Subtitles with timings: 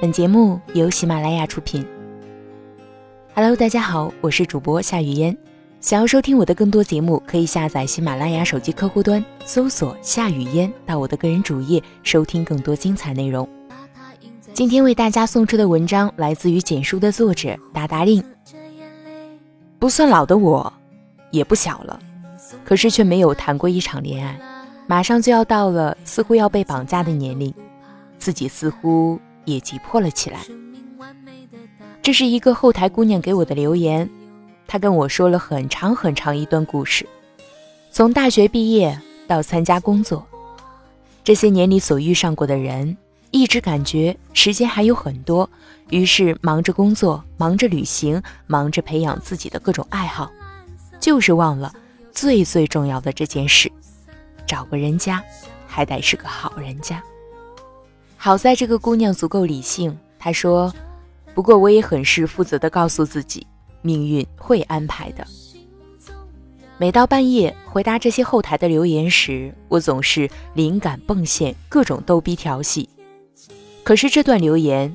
[0.00, 1.86] 本节目由喜马拉雅出品。
[3.34, 5.36] Hello，大家好，我是主播夏雨嫣。
[5.78, 13.46] 想要收听我的更多节目，可以下载喜马拉雅手机客户端，搜索“夏雨嫣”，到我的个人主页收听更多精彩内容。
[14.54, 18.24] 今天为大家送出的文章来自于简书的作者达达令。
[19.78, 20.72] 不算老的我，
[21.30, 22.00] 也不小了，
[22.64, 24.40] 可是却没有谈过一场恋爱，
[24.86, 27.52] 马上就要到了似乎要被绑架的年龄，
[28.18, 29.20] 自己似乎。
[29.50, 30.40] 也急迫了起来。
[32.02, 34.08] 这是一个后台姑娘给我的留言，
[34.66, 37.06] 她跟我说了很长很长一段故事，
[37.90, 38.98] 从大学毕业
[39.28, 40.26] 到参加工作，
[41.22, 42.96] 这些年里所遇上过的人，
[43.30, 45.48] 一直感觉时间还有很多，
[45.90, 50.30] 于是忙着工作，忙着旅行，忙着培养自己的各种爱好，
[50.98, 51.72] 就是忘了
[52.12, 53.70] 最最重要的这件事：
[54.46, 55.22] 找个人家，
[55.66, 57.02] 还得是个好人家。
[58.22, 60.70] 好在这个姑娘足够理性，她说
[61.32, 63.46] ：“不过我也很是负责的告诉自己，
[63.80, 65.26] 命运会安排的。”
[66.76, 72.86] 每到半夜回答这些后台的留言时，我总是灵感迸现，各种逗逼调戏。
[73.82, 74.94] 可是这段留言，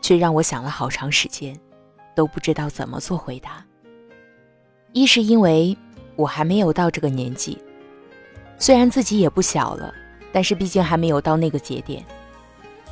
[0.00, 1.58] 却让我想了好长时间，
[2.14, 3.66] 都不知道怎么做回答。
[4.92, 5.76] 一是因为
[6.14, 7.58] 我还没有到这个年纪，
[8.60, 9.92] 虽然自己也不小了，
[10.30, 12.06] 但是毕竟还没有到那个节点。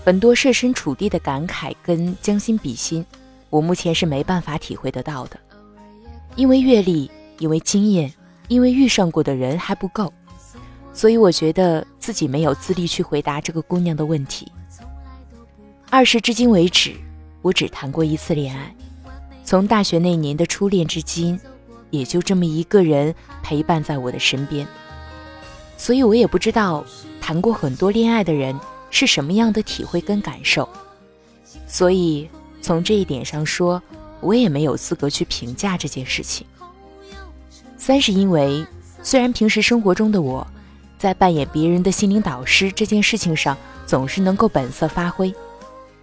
[0.04, 3.04] 很多设身处地的感慨跟将心比心，
[3.50, 5.38] 我目前是没办法体会得到的，
[6.34, 8.10] 因为阅历，因为经验，
[8.48, 10.10] 因为遇上过的人还不够，
[10.94, 14.50] 所以我觉得自己没有资历去回答这个姑娘的问题。
[15.90, 16.94] 二是至今为止，
[17.42, 18.74] 我只谈过一次恋爱，
[19.44, 21.38] 从大学那年的初恋至今，
[21.90, 24.66] 也就这么一个人陪伴在我的身边，
[25.76, 26.82] 所以我也不知道
[27.20, 28.58] 谈过很多恋爱的人。
[28.90, 30.68] 是什么样的体会跟感受？
[31.66, 32.28] 所以
[32.60, 33.82] 从这一点上说，
[34.20, 36.46] 我也没有资格去评价这件事情。
[37.76, 38.66] 三是因为，
[39.02, 40.46] 虽然平时生活中的我，
[40.98, 43.56] 在扮演别人的心灵导师这件事情上
[43.86, 45.32] 总是能够本色发挥，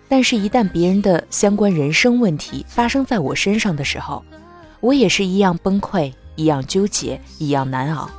[0.07, 4.23] 但是，一旦别人的相关人生问题发生在我身上的时候，
[4.79, 8.09] 我也是一样崩溃，一样纠结，一样难熬。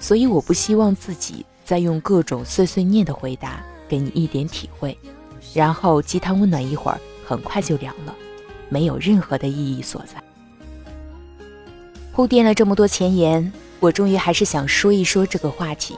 [0.00, 3.62] 所以，我不希望自己再用各种碎碎念的回答。
[3.88, 4.96] 给你一点体会，
[5.54, 8.14] 然后鸡汤温暖一会儿，很快就凉了，
[8.68, 10.22] 没有任何的意义所在。
[12.12, 15.96] 铺垫了这么多前言，我终于还是想说一说这个话题。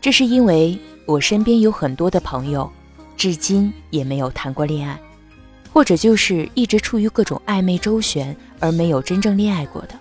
[0.00, 2.70] 这是因为我身边有很多的朋友，
[3.16, 4.98] 至今也没有谈过恋爱，
[5.72, 9.98] 或者就是一直处于各种暧昧周旋，而没有真正恋爱过的。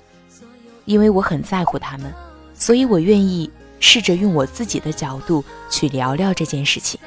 [0.85, 2.13] 因为我很在乎他们，
[2.53, 3.49] 所以我愿意。
[3.79, 6.99] 试着用我自己的角度去聊聊这件事情。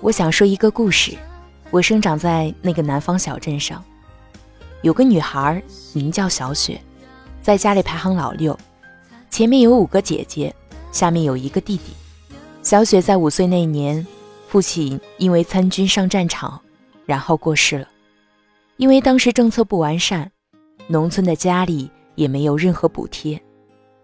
[0.00, 1.16] 我想说一个故事。
[1.72, 3.82] 我生长在那个南方小镇上，
[4.82, 5.60] 有个女孩
[5.92, 6.80] 名叫小雪，
[7.42, 8.56] 在家里排行老六，
[9.30, 10.54] 前面有五个姐姐，
[10.92, 11.92] 下面有一个弟弟。
[12.62, 14.06] 小雪在五岁那年，
[14.46, 16.60] 父亲因为参军上战场，
[17.04, 17.88] 然后过世了。
[18.76, 20.30] 因为当时政策不完善，
[20.86, 23.42] 农村的家里也没有任何补贴。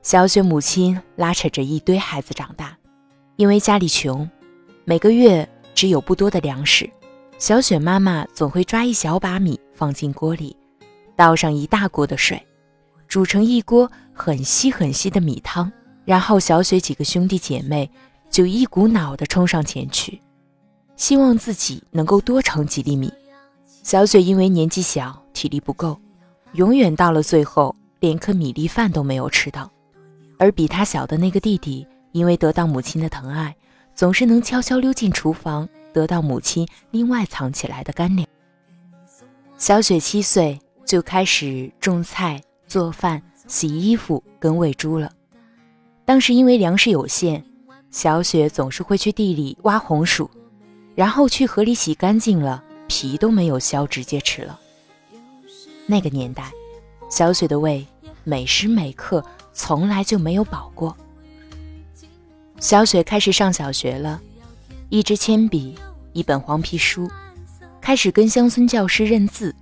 [0.02, 2.76] 小雪母亲拉扯着一堆孩子长大，
[3.36, 4.28] 因为家里穷，
[4.84, 6.90] 每个月只有不多的粮食。
[7.38, 10.56] 小雪妈妈总会抓一小把米放进锅里，
[11.14, 12.44] 倒上一大锅的水，
[13.06, 15.70] 煮成一锅很稀很稀的米汤。
[16.04, 17.88] 然后小雪几个兄弟姐妹
[18.28, 20.20] 就一股脑地冲上前去，
[20.96, 23.12] 希望自己能够多盛几粒米。
[23.84, 25.96] 小雪因为年纪小，体力不够，
[26.54, 29.70] 永远到了最后连颗米粒饭都没有吃到。
[30.38, 33.54] 而比他小的那个弟弟，因为得到母亲的疼爱，
[33.94, 38.26] 总是能悄悄溜进厨房，得到母亲另外藏起来的干粮。
[39.56, 45.12] 小雪七岁就开始种菜、做饭、洗衣服跟喂猪了。
[46.04, 47.44] 当时因为粮食有限，
[47.90, 50.28] 小雪总是会去地里挖红薯，
[50.96, 54.58] 然后去河里洗干净了，皮都没有削，直接吃了。
[55.86, 56.50] 那个年代，
[57.08, 57.86] 小雪的胃
[58.24, 59.24] 每时每刻。
[59.52, 60.96] 从来就没有饱过。
[62.58, 64.20] 小雪开始上小学了，
[64.88, 65.74] 一支铅笔，
[66.12, 67.10] 一本黄皮书，
[67.80, 69.54] 开始跟乡村教师认字。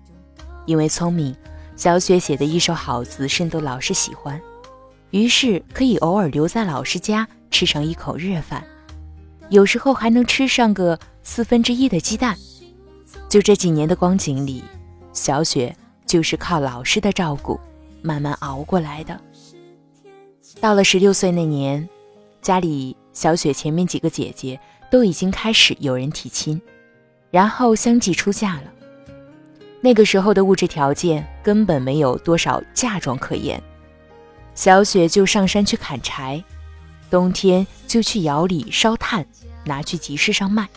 [0.66, 1.34] 因为聪明，
[1.76, 4.40] 小雪写的一手好字深得老师喜欢，
[5.10, 8.62] 于是可以偶尔留在老师家吃上一口热饭，
[9.48, 12.36] 有时候还能吃上个四分之一的鸡蛋。
[13.28, 14.62] 就这几年的光景里，
[15.12, 17.58] 小雪就是靠老师的照顾
[18.02, 19.18] 慢慢熬过来的。
[20.58, 21.88] 到了十六岁那年，
[22.42, 24.58] 家里小雪前面几个姐姐
[24.90, 26.60] 都已经开始有人提亲，
[27.30, 28.64] 然后相继出嫁了。
[29.80, 33.62] 那个时候的物质条件根本没有多少嫁妆可言，
[34.54, 36.42] 小雪就上山去砍柴，
[37.10, 39.24] 冬天就去窑里烧炭，
[39.64, 40.68] 拿去集市上卖，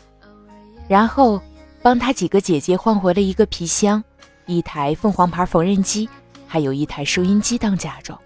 [0.88, 1.42] 然后
[1.82, 4.02] 帮她几个姐姐换回了一个皮箱、
[4.46, 6.08] 一台凤凰牌缝纫机，
[6.48, 8.18] 还有一台收音机当嫁妆。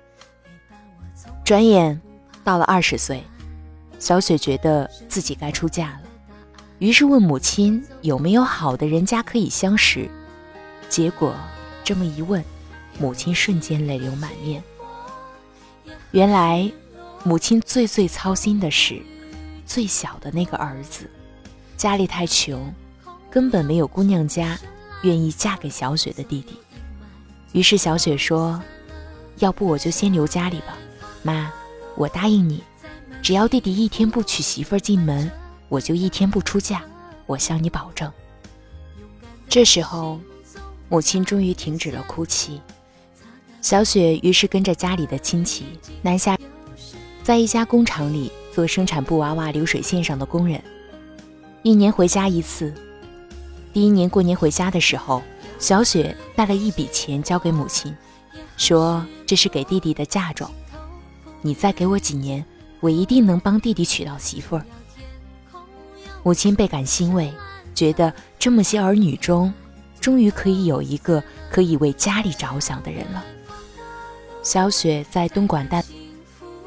[1.48, 2.02] 转眼
[2.44, 3.24] 到了二十岁，
[4.00, 6.02] 小雪觉得自己该出嫁了，
[6.80, 10.10] 于是问母亲有没有好的人家可以相识。
[10.90, 11.34] 结果
[11.86, 12.44] 这么一问，
[13.00, 14.62] 母亲瞬间泪流满面。
[16.12, 16.70] 原来，
[17.24, 19.02] 母亲最最操心的是
[19.66, 21.10] 最小的那个儿子，
[21.78, 22.74] 家里太穷，
[23.32, 24.60] 根本没有姑娘家
[25.04, 26.58] 愿意嫁给小雪的弟弟。
[27.54, 28.62] 于是小雪说
[29.40, 30.78] ：“要不我就先留家里吧，
[31.28, 31.52] 妈，
[31.96, 32.64] 我答应你，
[33.22, 35.30] 只要弟弟一天不娶媳妇进门，
[35.68, 36.82] 我就一天不出嫁，
[37.26, 38.10] 我向你保证。”
[39.50, 40.20] 这时候。
[40.90, 42.62] 母亲终于停止了哭泣，
[43.62, 45.66] 小雪于是跟着家里的亲戚
[46.02, 46.38] 南下，
[47.24, 50.64] 在一家工厂里做生产布娃娃流水线上的工人，
[51.62, 52.74] 一年回家一次。
[53.74, 55.22] 第一年过年回家的时候，
[55.60, 57.94] 小雪带了一笔钱交给母亲，
[58.56, 60.50] 说这是给弟弟的嫁妆，
[61.42, 62.44] 你再给我几年，
[62.80, 64.66] 我一定能帮弟弟娶到媳妇儿。
[66.24, 67.34] 母亲倍感欣慰，
[67.74, 69.54] 觉得这么些儿女中。
[70.00, 73.26] 终于可以有一个可以为家里着想的人了。
[74.42, 75.84] 小雪在东莞大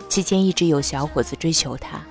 [0.08, 2.02] 期间，一直有小伙子追求她，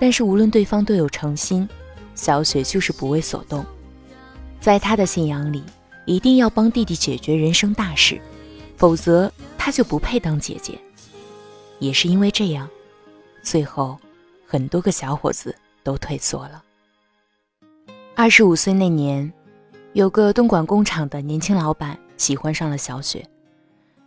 [0.00, 1.68] 但是无论对方多有诚心，
[2.14, 3.64] 小雪就是不为所动。
[4.58, 5.62] 在她的信仰里，
[6.06, 8.20] 一定要帮弟弟解决人生大事，
[8.76, 10.76] 否则她就不配当姐姐。
[11.78, 12.68] 也是因为这样，
[13.42, 13.98] 最后
[14.46, 16.62] 很多个小伙子都退缩了。
[18.14, 19.32] 二十五岁那年。
[19.94, 23.26] 有个东莞工厂的年轻老板喜欢上了小雪，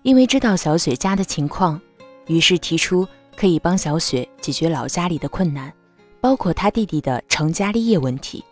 [0.03, 1.81] 因为知道小雪家的情况，
[2.27, 5.74] 于是提出可以帮小雪解决老家里的困难，
[6.21, 8.45] 包括他弟弟的成家立业问题。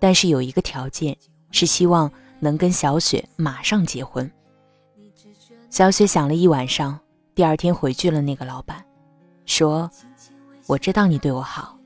[0.00, 1.16] 但是有一个条件，
[1.52, 2.10] 是希望
[2.40, 4.28] 能跟小雪马上结婚。
[5.68, 6.98] 小雪想了一晚上，
[7.36, 8.84] 第二天回拒了那个老板，
[9.44, 9.88] 说
[10.66, 11.78] ：“我知道你对我好，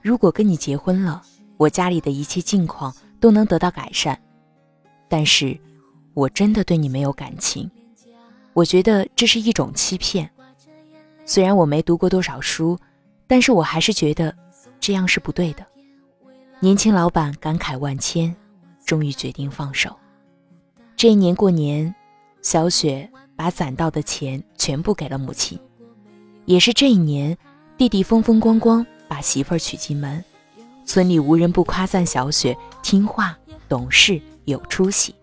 [0.00, 1.22] 如果跟你结婚了，
[1.56, 4.18] 我家里的一切境况。”都能得到改善，
[5.06, 5.54] 但是
[6.14, 7.70] 我真的对你没有感情，
[8.54, 10.30] 我觉得这是一种欺骗。
[11.26, 12.78] 虽然我没读过多少书，
[13.26, 14.34] 但是我还是觉得
[14.80, 15.66] 这样是不对的。
[16.60, 18.34] 年轻老板感慨万千，
[18.86, 19.94] 终于决定放手。
[20.96, 21.94] 这一年过年，
[22.40, 23.06] 小雪
[23.40, 25.58] 把攒到的钱全部给了母亲。
[26.44, 27.34] 也是这一年，
[27.78, 30.22] 弟弟风风光光把媳妇儿娶进门。
[30.84, 33.34] 村里无人不夸赞小雪听话、
[33.66, 35.14] 懂事、有出息。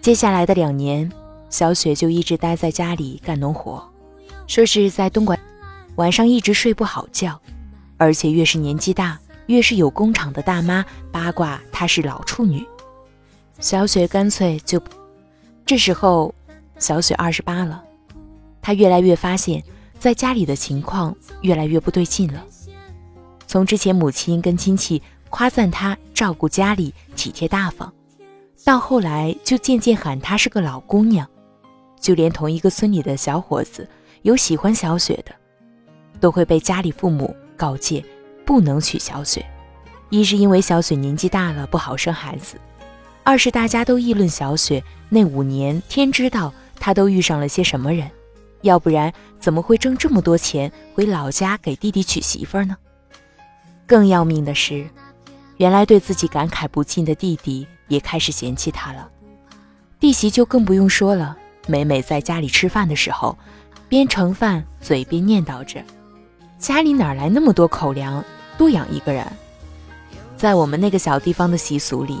[0.00, 1.12] 接下来的两年，
[1.50, 3.86] 小雪就一直待在家里干农活，
[4.46, 5.38] 说是在东莞，
[5.96, 7.38] 晚上一直睡不好觉，
[7.98, 12.66] 而且越是年纪大，越是有工厂的大妈八卦她是老处女。
[13.60, 14.82] 小雪干脆就……
[15.66, 16.34] 这时候，
[16.78, 17.82] 小雪二十八了，
[18.62, 19.62] 她越来越发现，
[19.98, 22.44] 在家里的情况越来越不对劲了。
[23.46, 27.92] 从之前母亲跟亲戚夸赞她照顾家里、体贴大方，
[28.64, 31.26] 到后来就渐渐喊她是个老姑娘，
[32.00, 33.88] 就连同一个村里的小伙子
[34.22, 35.34] 有喜欢小雪的，
[36.20, 38.04] 都会被家里父母告诫
[38.44, 39.44] 不能娶小雪。
[40.10, 42.56] 一是因为小雪年纪大了不好生孩子，
[43.24, 48.10] 二是大家都议论小雪那五年天知道他都遇上了些什么人，
[48.62, 52.76] 要不然怎么会挣这么多钱回老家给弟弟娶媳妇呢？
[53.86, 54.88] 更要命的是，
[55.56, 59.08] 原来对自己感慨不尽的弟弟也开始嫌弃他了。
[60.00, 63.36] 弟媳就更不用说了，每每在家里吃饭的时候，
[63.88, 65.82] 边盛饭嘴边念叨着
[66.58, 68.24] ：“家里哪来那么多口粮，
[68.56, 69.26] 多养一个人？”
[70.36, 72.18] 在我们那个小地方的习俗里，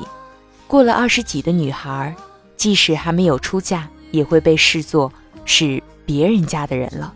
[0.66, 2.16] 过了二十几的女孩，
[2.56, 5.12] 即使还没有出嫁，也会被视作
[5.44, 7.14] 是别人家的人了。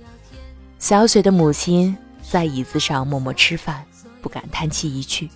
[0.79, 3.85] 小雪的母亲在椅子上默默吃饭。
[4.23, 5.29] 不敢叹气一句。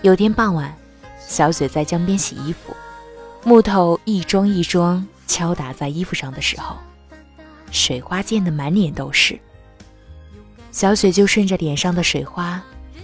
[0.00, 0.74] 有天傍晚，
[1.20, 2.74] 小雪在江边洗衣服，
[3.44, 6.78] 木头一桩一桩敲打在衣服上的时候，
[7.70, 9.38] 水花溅得满脸都是。
[10.72, 12.62] 小雪就顺着脸上的水花，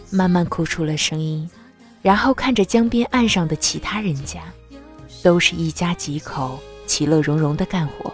[0.08, 1.46] 慢慢哭出了声音，
[2.00, 4.40] 然后看着江边岸上的其他人家，
[5.22, 8.12] 都是一家几口其乐融融的干活，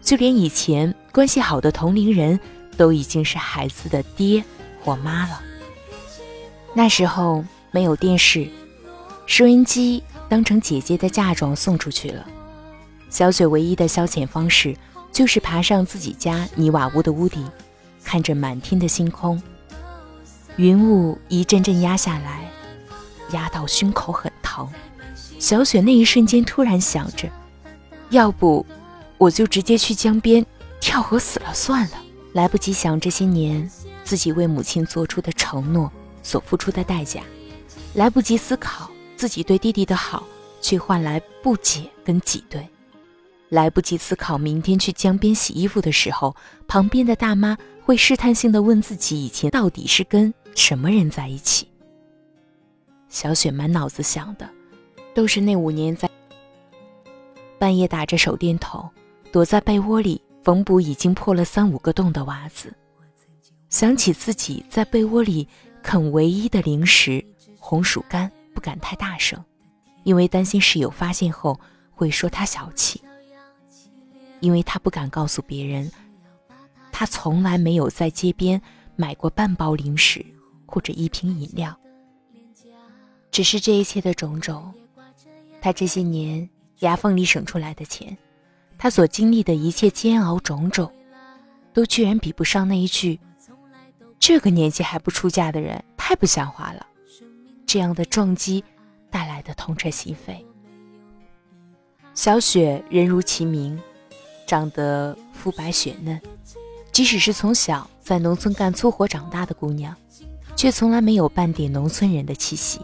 [0.00, 2.38] 就连以前关系好的同龄人，
[2.76, 4.42] 都已经是孩子的爹
[4.82, 5.40] 或妈了。
[6.74, 8.48] 那时候，没有电视，
[9.26, 12.26] 收音机当成姐姐的嫁妆送出去了。
[13.10, 14.74] 小雪唯一的消遣方式
[15.12, 17.46] 就是爬上自己家泥瓦屋的屋顶，
[18.02, 19.40] 看着满天的星空。
[20.56, 22.50] 云雾一阵阵压下来，
[23.32, 24.66] 压到胸口很疼。
[25.38, 27.28] 小雪那一瞬间突然想着，
[28.12, 28.64] 要不
[29.18, 30.44] 我就直接去江边
[30.80, 31.96] 跳河死了算了。
[32.32, 33.70] 来不及想这些年
[34.04, 35.90] 自己为母亲做出的承诺
[36.22, 37.22] 所付出的代价，
[37.94, 40.24] 来不及思考自己对弟弟的好
[40.60, 42.66] 却换来不解跟挤兑。
[43.50, 46.34] 来不及思考明天去江边洗衣服的时候，
[46.66, 51.68] 旁边的大妈会试探性的问自己以前到底是跟什么人在一起。
[53.10, 54.48] 小雪满脑子想的，
[55.14, 56.08] 都是那五年在
[57.62, 58.90] 半夜打着手电筒，
[59.30, 62.74] 躲在被窝里缝补已经破了三五个洞的袜子，
[63.70, 65.46] 想起自己在被窝里
[65.80, 67.24] 啃唯一的零食
[67.60, 69.40] 红薯干，不敢太大声，
[70.02, 71.56] 因为担心室友发现后
[71.92, 73.00] 会说他小气。
[74.40, 75.88] 因为他不敢告诉别人，
[76.90, 78.60] 他从来没有在街边
[78.96, 80.26] 买过半包零食
[80.66, 81.78] 或者一瓶饮料。
[83.30, 84.74] 只是这一切的种种，
[85.60, 86.50] 他这些年
[86.82, 88.16] 牙缝里省出来的钱，
[88.78, 90.88] 他所经历的一切煎熬种种，
[91.72, 93.18] 都居然比不上那一句
[94.20, 96.86] “这个年纪还不出嫁的人太不像话了”
[97.66, 98.62] 这样的撞击
[99.10, 100.36] 带来的痛彻心扉。
[102.14, 103.80] 小雪人如其名。
[104.44, 106.20] 长得肤白雪嫩，
[106.90, 109.96] 即使是从小在农村干粗活长大的姑娘，
[110.54, 112.80] 却从来没有半点农村人的气息。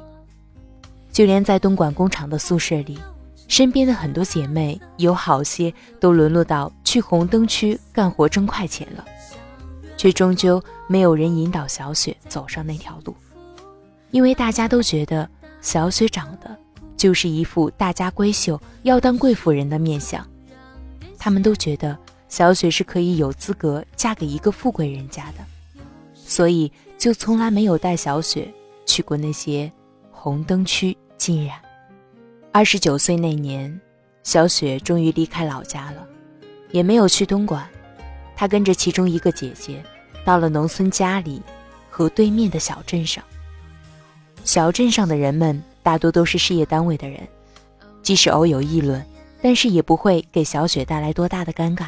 [1.12, 2.98] 就连在东莞工厂的宿舍里，
[3.48, 9.04] 身边的很多姐妹有好些都沦落到去红灯区干活挣快钱了，
[9.96, 13.16] 却终究没有人引导小雪走上那条路，
[14.10, 15.28] 因为大家都觉得
[15.62, 16.56] 小雪长得
[16.96, 20.24] 就是一副大家闺秀要当贵妇人的面相。
[21.18, 25.38] 他们都觉得小雪是可以有资格嫁给一个富贵人家的，
[26.14, 28.46] 所以就从来没有带小雪
[28.84, 29.72] 去过那些
[30.12, 31.56] 红灯区浸染。
[32.52, 33.80] 二十九岁那年，
[34.22, 36.06] 小雪终于离开老家了，
[36.72, 37.64] 也没有去东莞，
[38.34, 39.82] 她跟着其中一个姐姐
[40.24, 41.42] 到了农村家里
[41.90, 43.22] 和对面的小镇上。
[44.44, 47.20] 小镇上的人们大多都是事业单位的人，
[48.02, 49.04] 即使偶有议论。
[49.40, 51.86] 但是也不会给小雪带来多大的尴尬，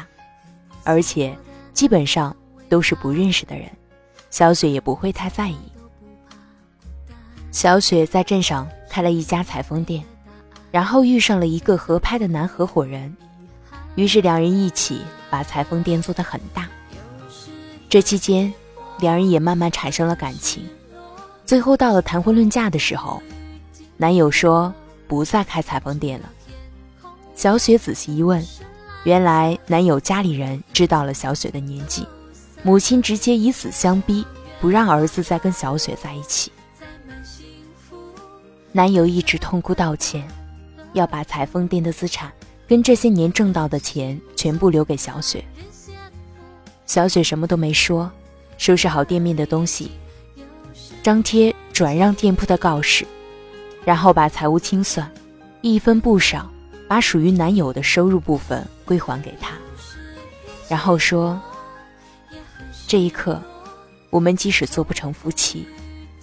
[0.85, 1.37] 而且
[1.73, 2.33] 基本上
[2.69, 3.69] 都是不认识的人，
[4.29, 5.57] 小雪也不会太在意。
[7.51, 10.01] 小雪在镇上开了一家裁缝店，
[10.71, 13.15] 然后遇上了一个合拍的男合伙人，
[13.95, 16.67] 于是两人一起把裁缝店做得很大。
[17.89, 18.51] 这期间，
[18.99, 20.63] 两人也慢慢产生了感情，
[21.45, 23.21] 最后到了谈婚论嫁的时候，
[23.97, 24.73] 男友说
[25.07, 26.29] 不再开裁缝店了。
[27.35, 28.41] 小雪仔细一问，
[29.03, 32.07] 原来男友家里人知道了小雪的年纪，
[32.63, 34.25] 母亲直接以死相逼，
[34.61, 36.49] 不让儿子再跟小雪在一起。
[38.71, 40.25] 男友一直痛哭道歉，
[40.93, 42.31] 要把裁缝店的资产
[42.67, 45.43] 跟这些年挣到的钱全部留给小雪。
[46.85, 48.11] 小雪什么都没说，
[48.57, 49.91] 收拾好店面的东西，
[51.01, 53.05] 张贴转让店铺的告示，
[53.85, 55.09] 然后把财务清算，
[55.61, 56.49] 一分不少。
[56.87, 59.53] 把属于男友的收入部分归还给他，
[60.67, 61.39] 然后说
[62.85, 63.41] ：“这一刻，
[64.09, 65.65] 我们即使做不成夫妻，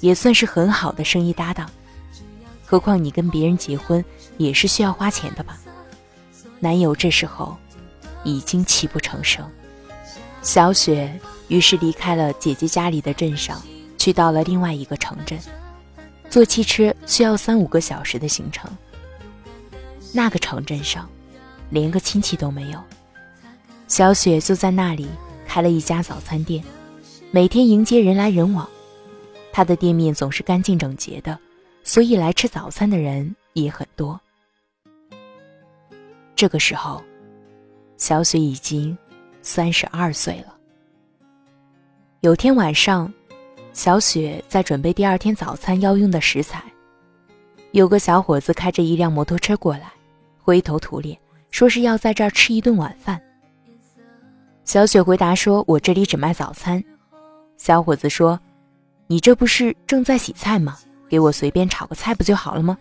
[0.00, 1.70] 也算是很好的生意搭档。
[2.68, 4.04] 何况你跟别人结婚
[4.36, 5.58] 也是需要花钱的吧？”
[6.60, 7.56] 男友这时候
[8.24, 9.48] 已经泣不成声。
[10.42, 13.62] 小雪于是离开了姐姐家里的镇上，
[13.96, 15.38] 去到了另外一个城镇，
[16.28, 18.70] 坐汽车需要三五个小时的行程。
[20.12, 21.08] 那个城镇上，
[21.70, 22.78] 连个亲戚都没有。
[23.86, 25.08] 小雪就在那里
[25.46, 26.62] 开了一家早餐店，
[27.30, 28.68] 每天迎接人来人往。
[29.52, 31.38] 她的店面总是干净整洁的，
[31.88, 34.20] 所以来吃早餐的人也很多。
[36.36, 37.02] 这个时候，
[37.96, 38.96] 小雪已经
[39.40, 40.54] 三十二岁了。
[42.20, 43.10] 有天晚上，
[43.72, 46.62] 小雪在准备第二天早餐要用的食材，
[47.70, 49.90] 有个小伙子开着一辆摩托车过来。
[50.36, 51.18] 灰头土脸，
[51.50, 53.18] 说是要在这儿吃一顿晚饭。
[54.66, 56.84] 小雪回答说：“我这里只卖早餐。”
[57.56, 58.38] 小伙子说
[59.08, 60.76] ：“你这不是正在洗菜吗？
[61.08, 62.76] 给我随便炒个菜不就好了吗？”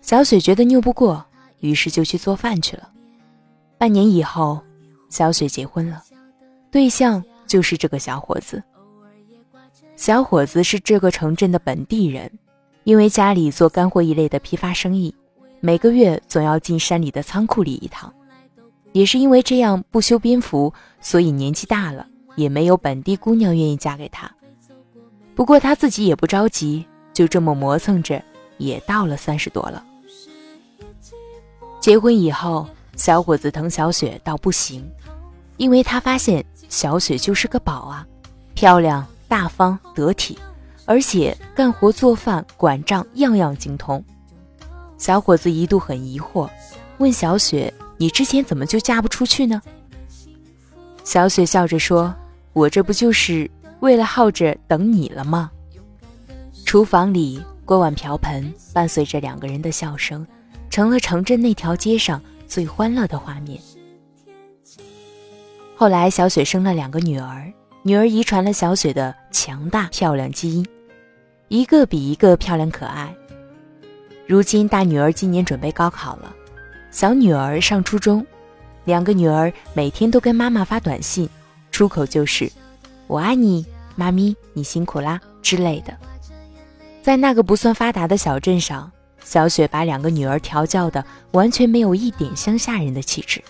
[0.00, 1.24] 小雪觉得拗不过，
[1.60, 2.90] 于是就去做饭去了。
[3.78, 4.60] 半年以后，
[5.08, 6.02] 小雪结婚了，
[6.70, 8.62] 对象就是这个小伙子。
[9.94, 12.30] 小伙子是这个城镇的本地人，
[12.84, 15.14] 因为家里做干货一类的批发生意，
[15.60, 18.12] 每个月总要进山里的仓库里一趟。
[18.92, 24.30] 也是因为这样不修边幅，所以年纪大了也没有本地姑娘愿意嫁给他。
[25.34, 28.22] 不过他自己也不着急，就这么磨蹭着，
[28.58, 29.84] 也到了三十多了。
[31.80, 34.88] 结婚以后，小伙子疼小雪到不行，
[35.56, 38.06] 因为他发现小雪就是个宝啊，
[38.54, 40.38] 漂亮、大方、得体，
[40.84, 44.04] 而且干活、做饭、管账样样精通。
[44.98, 46.48] 小伙子一度很疑惑，
[46.98, 47.72] 问小雪。
[47.98, 49.62] 你之前怎么就嫁不出去呢？
[51.04, 52.12] 小雪笑着说
[52.52, 55.48] ：“我这不就是为了耗着等你了吗？”
[56.72, 60.26] 厨房里锅碗瓢盆伴随着两个人的笑声，
[60.70, 63.60] 成了城镇那条街上最欢乐的画面。
[65.76, 67.52] 后来，小雪生了两个女儿，
[67.82, 70.66] 女儿遗传了小雪的强大漂亮基因，
[71.48, 73.14] 一个比一个漂亮可爱。
[74.26, 76.34] 如今，大女儿今年准备高考了。
[76.90, 78.26] 小女儿上初中，
[78.86, 81.28] 两个女儿每天都跟妈妈发短信，
[81.70, 82.50] 出口就是
[83.08, 85.94] “我爱你，妈咪，你辛苦啦”之类的。
[87.02, 88.90] 在那个不算发达的小镇上，
[89.24, 93.42] 小雪把两个女儿调教的完全没有一点乡下人的气质。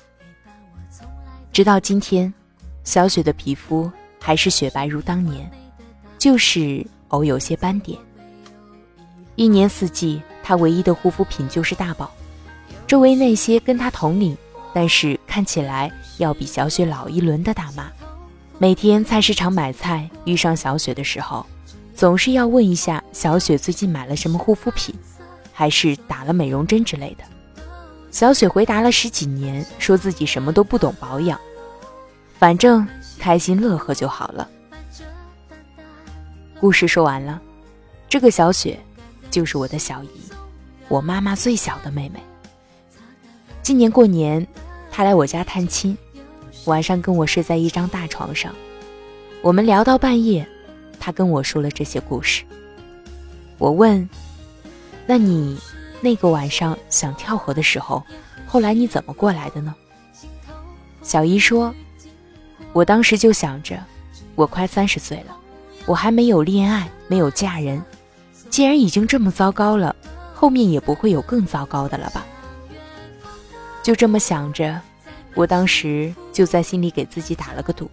[1.53, 2.33] 直到今天，
[2.83, 5.51] 小雪的皮肤还是雪白如当年，
[6.17, 7.99] 就是偶有些斑点。
[9.37, 12.11] 一年四季，她唯一的护肤品就是大宝。
[12.87, 14.35] 周围那些跟她同龄，
[14.73, 17.93] 但是看起来要比小雪老一轮的大妈，
[18.57, 21.45] 每天菜市场买菜遇上小雪的时候，
[21.95, 24.95] 总是要问一下小雪最近买了什么护肤品，
[25.53, 27.25] 还是打了美容针之类的。
[28.11, 31.39] 小雪回答了十几年，说自己什么都不懂保养，
[32.39, 32.87] 反正
[33.19, 34.49] 开心乐呵就好了。
[36.61, 37.41] 故事说完了，
[38.09, 38.79] 这个小雪
[39.31, 40.09] 就是我的小姨，
[40.89, 42.21] 我妈妈最小的妹妹。
[43.63, 44.47] 今年过年，
[44.91, 45.97] 她来我家探亲，
[46.67, 48.55] 晚上跟我睡在一张大床上，
[49.41, 50.47] 我们聊到半夜，
[51.03, 52.45] 他跟我说了这些故事。
[53.59, 54.09] 我问
[55.05, 55.59] ：“那你
[56.01, 58.05] 那个晚上想跳河的时候，
[58.47, 59.75] 后来你怎么过来的呢？”
[61.03, 61.75] 小姨说
[62.73, 63.77] ：“我当时就想着，
[64.37, 65.37] 我快三十岁了，
[65.87, 67.83] 我还没有恋爱，没有嫁人，
[68.49, 69.97] 既然已经这么糟糕了，
[70.33, 72.25] 后面也不会有更糟糕的了吧。”
[73.83, 74.81] 就这么想着，
[75.35, 77.91] 我当时就在心里给自己打了个赌，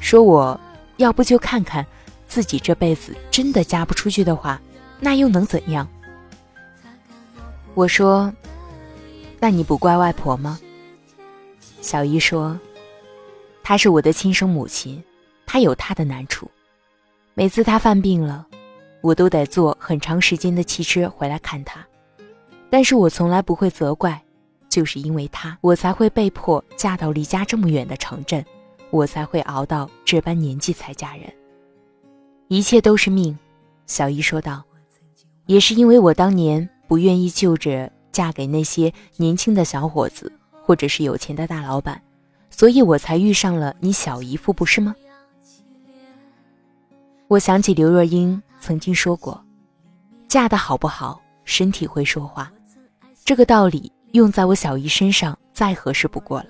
[0.00, 0.60] 说我
[0.96, 1.86] 要不就看看
[2.32, 4.58] 自己这辈子真的嫁不出去的话，
[4.98, 5.86] 那又能怎样？
[7.74, 8.32] 我说
[9.38, 10.58] ：“那你不怪外婆吗？”
[11.82, 12.58] 小姨说
[13.62, 15.04] ：“她是我的亲生母亲，
[15.44, 16.50] 她有她的难处。
[17.34, 18.46] 每次她犯病了，
[19.02, 21.86] 我都得坐很长时间的汽车回来看她，
[22.70, 24.18] 但是我从来不会责怪。”
[24.70, 28.42] 就是因为她，我才会被迫嫁到离家这么远的城镇，
[28.90, 31.30] 我才会熬到这般年纪才嫁人。
[32.52, 33.34] 一切都是命，
[33.86, 34.62] 小姨说道。
[35.46, 40.30] 也是因为我当年不愿意就着嫁给那些年轻的小伙子，
[40.62, 41.98] 或者是有钱的大老板，
[42.50, 44.94] 所以我才遇上了你小姨夫，不是吗？
[47.26, 49.42] 我想起刘若英曾经说过
[50.28, 52.52] ：“嫁的好不好，身体会说话。”
[53.24, 53.90] 这个道理。
[54.12, 56.48] 用在我小姨身上再合适不过了。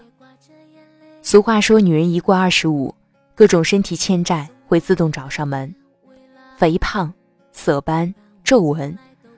[1.23, 2.93] 俗话说，女人一过二十五，
[3.37, 5.73] 各种身体欠债会自动找上门，
[6.57, 7.13] 肥胖、
[7.53, 8.97] 色斑、皱纹、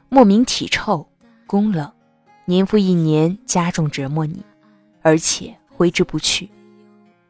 [0.08, 1.06] 莫名体臭、
[1.46, 1.90] 宫冷，
[2.44, 4.44] 年复一年加重折磨你，
[5.02, 6.48] 而且挥之不去。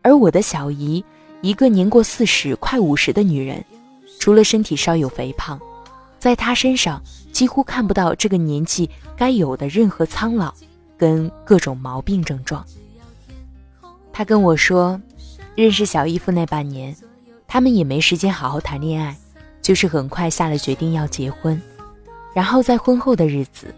[0.02, 1.04] 而我的小姨，
[1.40, 3.64] 一个年过四十、快五十的女人，
[4.18, 5.60] 除了身体稍有肥胖，
[6.18, 10.54] 在她身上几乎看不到这个年纪该有的任何苍老。
[10.96, 12.64] 跟各种毛病症状。
[14.12, 14.98] 他跟我说，
[15.56, 16.96] 认识小姨夫那半年，
[17.48, 19.14] 他们也没时间好好谈恋爱，
[19.64, 21.58] 就是很快下了决定要结婚。
[22.34, 23.74] 然后在婚后的日子，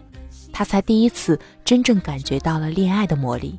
[0.51, 3.57] 他才第一次真正感觉到了恋爱的魔力。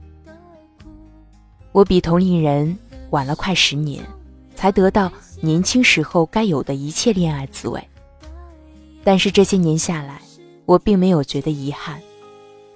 [1.73, 2.79] 我比同龄人
[3.11, 4.05] 晚了快十年，
[4.55, 5.11] 才得到
[5.41, 7.83] 年轻时候该有的一切恋爱滋味。
[9.03, 10.21] 但是这些年下来，
[10.67, 11.99] 我并没有觉得遗憾。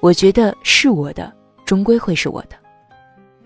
[0.01, 1.31] 我觉得是我的，
[1.67, 2.57] 终归会是我的。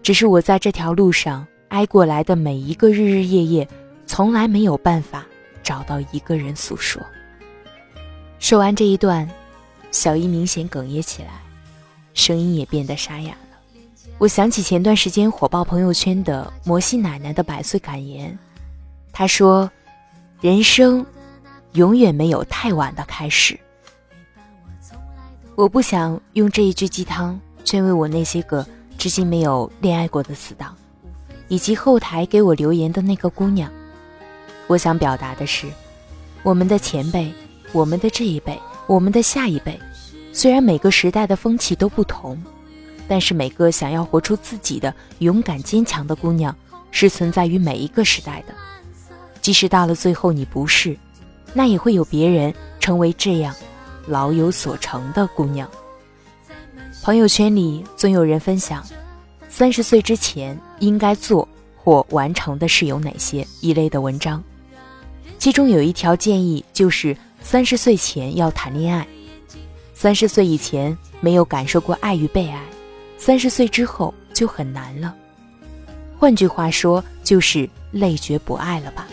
[0.05, 3.69] 只是我在这条路上挨过来的每一个日日夜夜，
[4.07, 5.27] 从来没有办法
[5.66, 7.02] 找到一个人诉说。
[8.38, 9.29] 说完这一段，
[9.90, 11.40] 小姨明显哽咽起来，
[12.14, 13.59] 声音也变得沙哑了。
[14.18, 18.38] 我想起前段时间火爆朋友圈的摩西奶奶的百岁感言，
[19.12, 19.68] 她说
[20.40, 21.05] ：“人生
[21.72, 23.59] 永远没有太晚的开始，
[25.57, 28.64] 我不想用这一句鸡汤劝慰我那些个
[28.96, 30.76] 至今没有恋爱过的死党，
[31.48, 33.68] 以及后台给我留言的那个姑娘。
[34.66, 35.66] 我想表达的是，
[36.42, 37.33] 我们的前辈，
[37.72, 39.79] 我们的这一辈，我们的下一辈，
[40.33, 42.40] 虽然每个时代的风气都不同，
[43.07, 46.55] 但是每个想要活出自己的勇敢坚强的姑娘，
[46.90, 48.55] 是存在于每一个时代的。
[49.40, 50.96] 即使到了最后你不是，
[51.55, 53.55] 那也会有别人成为这样
[54.09, 55.70] 老有所成的姑娘。
[57.05, 58.85] 朋友圈里总有人分享，
[59.48, 64.42] 三十岁之前应该做或完成的事有哪些一类的文章，
[65.38, 69.07] 其中有一条建议就是三十岁前要谈恋爱，
[69.94, 72.61] 三十岁以前没有感受过爱与被爱，
[73.16, 75.14] 三十岁之后就很难了。
[76.18, 79.07] 换句话说，就是累觉不爱了吧。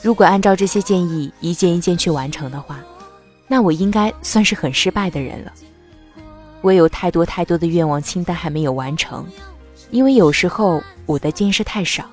[0.00, 2.80] 如果按照这些建议一件一件去完成的话，
[3.46, 5.52] 那我应该算是很失败的人了。
[6.60, 9.26] 我有太多太多的愿望清单还没有完成，
[9.90, 12.04] 因为有时候我的见识太少，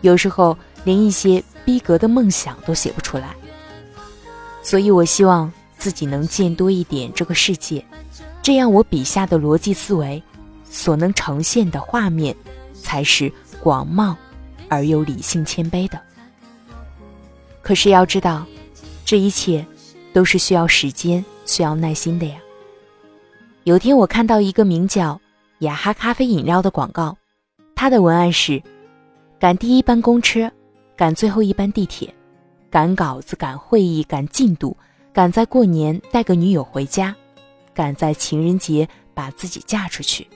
[0.00, 0.56] 有时候
[0.88, 3.36] 连一些逼格的梦想都写不出来。
[4.62, 7.84] 所以我希望自己能见多一点这个世界，
[8.40, 10.22] 这样我笔下的逻辑思维
[10.64, 12.34] 所能呈现的画面，
[12.72, 14.16] 才是广袤
[14.70, 16.00] 而又理性谦卑的。
[17.60, 18.46] 可是要知道，
[19.04, 19.66] 这一切
[20.14, 22.36] 都是需要时间、需要耐心的呀。
[23.64, 25.20] 有天我看到一个名叫
[25.60, 27.14] “雅哈咖啡饮料”的广告，
[27.74, 28.62] 它的文案是：
[29.38, 30.50] 赶第一班公车，
[30.98, 32.12] 赶最后一班地铁，
[32.68, 34.76] 赶稿子、赶会议、赶进度，
[35.12, 37.14] 赶在过年带个女友回家，
[37.72, 40.28] 赶在情人节把自己嫁出去，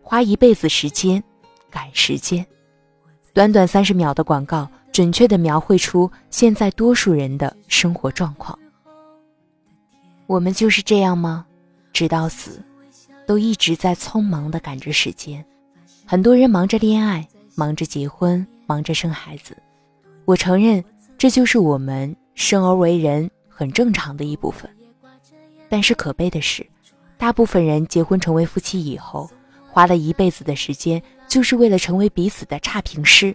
[0.00, 1.22] 花一辈子时间
[1.68, 2.46] 赶时间。
[3.34, 4.66] 短短三十秒的广告。
[4.90, 8.58] 准确地描绘出现在多数人的生活状况。
[10.26, 11.46] 我们就是这样吗？
[11.92, 12.60] 直到死，
[13.24, 15.44] 都一直在匆忙地赶着时间。
[16.04, 19.56] 很多人忙着恋爱，忙着结婚，忙着生孩子。
[20.28, 20.84] 我承认，
[21.16, 24.70] 这就是我们生而为人很正常的一部分。
[25.70, 26.68] 但是可悲的是，
[27.16, 29.26] 大部分人结婚成为夫妻以后，
[29.70, 33.34] 花了一辈子的时间，就是为了成为彼此的差评师。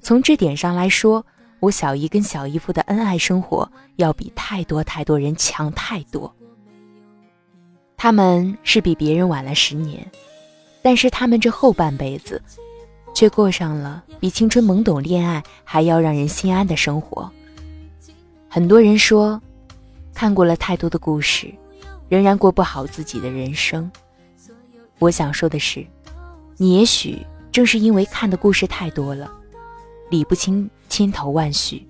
[0.00, 1.22] 从这点上来说，
[1.60, 6.34] 我小姨跟小姨夫的恩爱生活要比太多太多人强太多。
[7.98, 10.10] 他们是比别人晚了十年，
[10.80, 12.42] 但是他们这后半辈子，
[13.14, 17.30] 却过上了比青春懵懂恋爱还要让人心安的生活。
[18.48, 19.40] 很多人说，
[20.12, 21.52] 看过了太多的故事，
[22.08, 23.90] 仍然过不好自己的人生。
[24.98, 25.86] 我想说的是，
[26.56, 29.32] 你也许正是因为看的故事太多了。
[30.10, 31.86] 理不清千头万绪，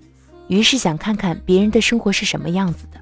[0.47, 2.99] 于是想看看别人的生活是什么样子的，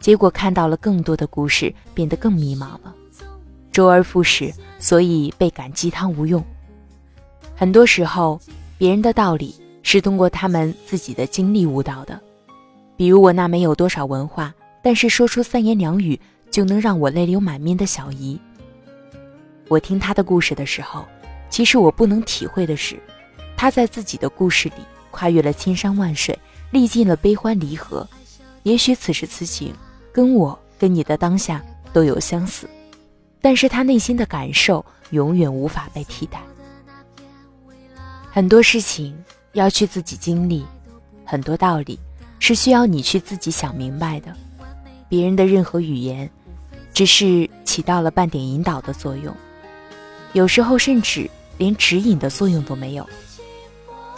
[0.00, 2.94] 结果看到了更多的故事，变得更迷茫了，
[3.70, 6.44] 周而复始，所以倍感鸡汤无用。
[7.62, 8.40] 很多时候，
[8.76, 12.20] 别人的道理是通过他们自己的经历悟到的，
[12.96, 16.18] 比如我那没有多少文化，但是说出三言两语
[16.50, 18.36] 就能让我泪流满面的小姨。
[19.68, 21.04] 我听她的故事的时候，
[21.50, 23.00] 其实我不能体会的是。
[23.56, 26.36] 他在自己的故事里跨越了千山万水，
[26.72, 28.04] 历尽了悲欢离合。
[28.64, 29.72] 也许此时此景，
[30.12, 32.68] 跟我跟你的当下都有相似，
[33.40, 36.42] 但是他内心的感受永远无法被替代。
[38.34, 39.14] 很多事情
[39.52, 40.64] 要去自己经历，
[41.22, 42.00] 很多道理
[42.38, 44.34] 是需要你去自己想明白的。
[45.06, 46.30] 别人的任何语言，
[46.94, 49.36] 只是起到了半点引导的作用，
[50.32, 53.06] 有时候甚至连指引的作用都没有。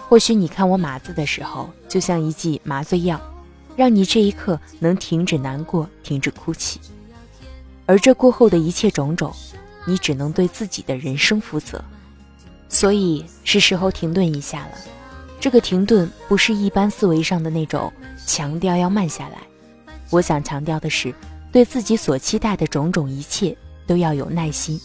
[0.09, 3.21] 或许你看我码字的时候，就像一剂麻醉药，
[3.75, 6.79] 让你这一刻能停止难过，停止哭泣。
[7.85, 9.35] 而这过后的一切种种，
[9.85, 11.85] 你只能对自己的人生负责。
[12.75, 14.73] 所以是时候停顿一下了。
[15.39, 17.93] 这个停顿不是一般思维上的那种
[18.27, 19.39] 强调要慢下来。
[20.11, 21.15] 我想强调的是，
[21.53, 23.57] 对自己所期待的种种一切
[23.87, 24.81] 都要有耐心。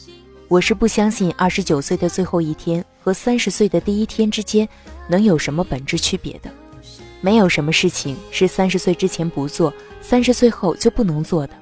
[0.48, 4.70] 我是不相信二十九岁的最后一天和三十岁的第一天之间
[5.08, 6.52] 能有什么本质区别的。
[7.22, 11.54] 没有什么事情是三十岁之前不做，三十岁后就不能做的。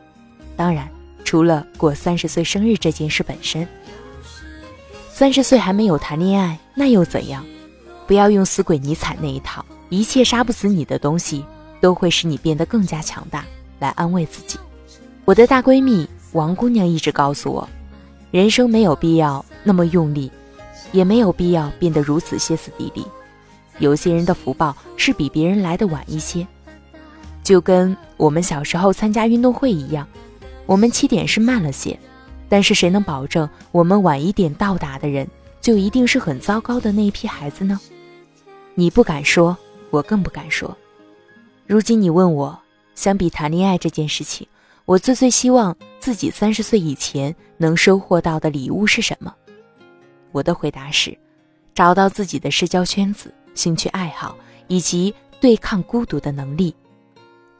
[0.58, 0.90] 当然，
[1.24, 3.66] 除了过三十岁生日这件事本身。
[5.18, 7.44] 三十岁还没有谈恋爱，那又怎样？
[8.06, 11.44] 不要用死鬼尼采那一套，一切杀不死你的东西
[11.82, 13.44] 都会使你变得更加强大，
[13.80, 14.60] 来安慰自己。
[15.26, 17.68] 我的大闺蜜王姑娘一直告诉我。
[18.30, 20.32] 人生没有必要那么用力，
[20.92, 23.04] 也没有必要变得如此歇斯底里。
[23.80, 26.46] 有些人的福报是比别人来的晚一些，
[27.44, 30.08] 就跟我们小时候参加运动会一样，
[30.68, 32.00] 我们起点是慢了些，
[32.50, 35.28] 但是谁能保证我们晚一点到达的人
[35.60, 37.80] 就一定是很糟糕的那一批孩子呢？
[38.76, 39.58] 你不敢说，
[39.90, 40.76] 我更不敢说。
[41.66, 42.58] 如今你问我，
[42.96, 44.48] 相比谈恋爱这件事情，
[44.86, 49.34] 我最最希望自己三十岁以前能收获到的礼物是什么？
[50.32, 51.18] 我的回答是，
[51.76, 56.74] 找到自己的社交圈子、兴趣爱好以及对抗孤独的能力。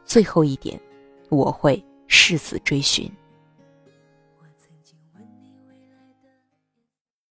[0.06, 0.80] 最后一点，
[1.30, 1.84] 我会。
[2.10, 3.12] 誓死追寻。